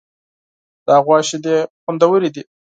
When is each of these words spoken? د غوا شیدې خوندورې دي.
د 0.85 0.87
غوا 1.03 1.17
شیدې 1.27 1.55
خوندورې 1.81 2.29
دي. 2.35 2.43